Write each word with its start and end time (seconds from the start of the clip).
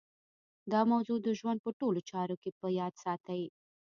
دا 0.71 0.81
موضوع 0.91 1.17
د 1.21 1.27
ژوند 1.39 1.59
په 1.65 1.71
ټولو 1.79 1.99
چارو 2.11 2.35
کې 2.41 2.49
په 2.59 2.67
یاد 2.79 2.93
ساتئ 3.03 3.43